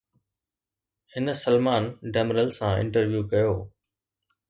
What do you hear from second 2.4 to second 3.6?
سان انٽرويو ڪيو.